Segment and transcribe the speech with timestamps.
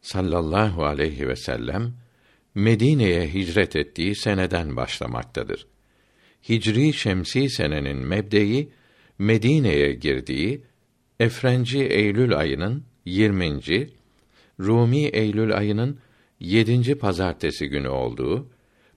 [0.00, 1.94] sallallahu aleyhi ve sellem
[2.54, 5.66] Medine'ye hicret ettiği seneden başlamaktadır.
[6.48, 8.70] Hicri şemsi senenin mebdeyi
[9.18, 10.64] Medine'ye girdiği
[11.20, 13.60] Efrenci Eylül ayının 20.
[14.60, 15.98] Rumi Eylül ayının
[16.40, 16.94] 7.
[16.94, 18.46] pazartesi günü olduğu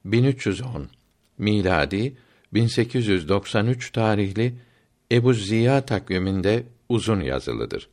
[0.06, 0.90] 1310
[1.38, 2.18] miladi
[2.54, 4.56] 1893 tarihli
[5.12, 7.90] Ebu Ziya takviminde uzun yazılıdır.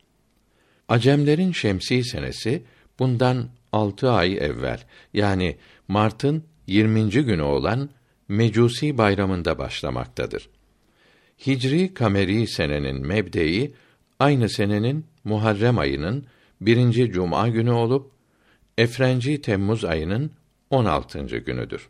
[0.89, 2.63] Acemlerin şemsi senesi
[2.99, 4.81] bundan altı ay evvel
[5.15, 5.57] yani
[5.89, 7.11] Mart'ın 20.
[7.11, 7.91] günü olan
[8.29, 10.49] Mecusi bayramında başlamaktadır.
[11.47, 13.75] Hicri kameri senenin mebdeyi
[14.19, 16.27] aynı senenin Muharrem ayının
[16.61, 18.14] birinci cuma günü olup
[18.79, 20.31] Efrenci Temmuz ayının
[20.71, 21.39] 16.
[21.39, 21.89] günüdür.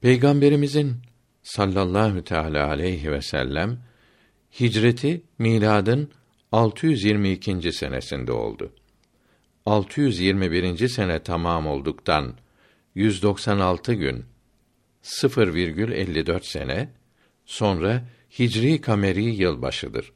[0.00, 0.96] Peygamberimizin
[1.42, 3.78] sallallahu teala aleyhi ve sellem
[4.60, 6.10] hicreti miladın
[6.52, 7.72] 622.
[7.72, 8.72] senesinde oldu.
[9.66, 10.88] 621.
[10.88, 12.34] sene tamam olduktan
[12.94, 14.24] 196 gün
[15.02, 16.90] 0,54 sene
[17.44, 18.08] sonra
[18.38, 20.12] Hicri kameri yılbaşıdır.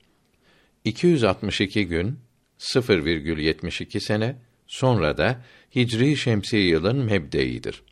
[0.84, 2.18] 262 gün
[2.58, 4.36] 0,72 sene
[4.70, 5.44] sonra da
[5.76, 7.82] Hicri şemsi yılın mebdeidir.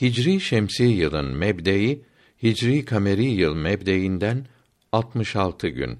[0.00, 2.02] Hicri şemsi yılın mebdei
[2.42, 4.46] Hicri kameri yıl mebdeinden
[4.92, 5.98] 66 gün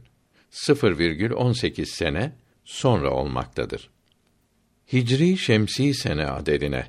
[0.50, 2.32] 0,18 sene
[2.64, 3.91] sonra olmaktadır.
[4.92, 6.87] Hicri şemsi sene adedine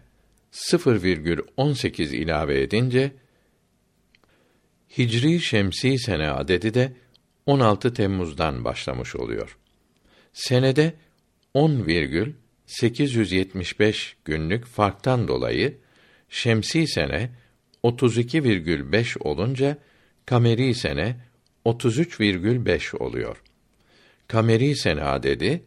[0.52, 3.12] 0,18 ilave edince
[4.98, 6.94] Hicri şemsi sene adedi de
[7.46, 9.58] 16 Temmuz'dan başlamış oluyor.
[10.34, 10.94] Senede
[12.68, 15.78] 10,875 günlük farktan dolayı
[16.30, 17.30] şemsi sene
[17.84, 19.78] 32,5 olunca
[20.26, 21.18] kameri sene
[21.66, 23.42] 33,5 oluyor.
[24.28, 25.64] Kameri sene adedi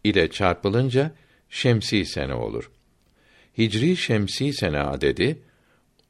[0.04, 1.16] ile çarpılınca
[1.50, 2.72] şemsi sene olur.
[3.58, 5.40] Hicri şemsi sene adedi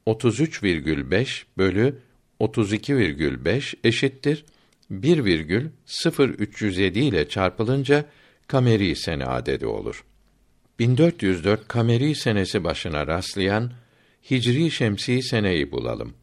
[0.08, 2.00] 33,5 bölü
[2.40, 4.46] 32,5 eşittir
[4.92, 8.06] 1,0307 ile çarpılınca
[8.48, 10.04] kameri sene adedi olur.
[10.80, 13.72] 1404 kameri senesi başına rastlayan
[14.32, 16.14] Hicri şemsi seneyi bulalım.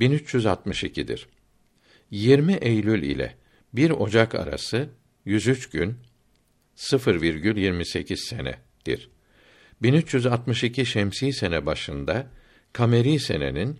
[0.01, 1.29] 1362'dir.
[2.11, 3.37] 20 Eylül ile
[3.73, 4.89] 1 Ocak arası
[5.25, 5.97] 103 gün
[6.77, 9.11] 0,28 senedir.
[9.83, 12.31] 1362 şemsi sene başında
[12.73, 13.79] kameri senenin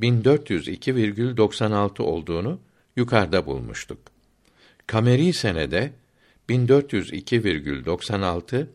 [0.00, 2.60] 1402,96 olduğunu
[2.96, 3.98] yukarıda bulmuştuk.
[4.86, 5.92] Kameri senede
[6.48, 8.66] 1402,96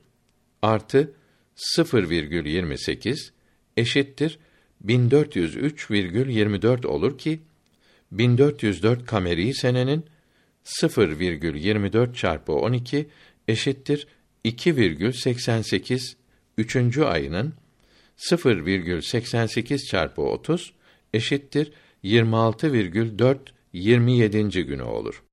[0.62, 1.14] artı
[1.78, 3.32] 0,28
[3.78, 4.40] eşittir
[4.86, 7.40] 1403,24 olur ki
[8.12, 10.06] 1404 kameri senenin
[10.66, 13.10] 0,24 çarpı 12
[13.48, 14.08] eşittir
[14.46, 16.16] 2,88
[16.58, 17.54] üçüncü ayının
[18.32, 20.74] 0,88 çarpı 30
[21.14, 21.72] eşittir
[22.04, 23.38] 26,4
[23.74, 24.66] 27.
[24.66, 25.24] günü olur.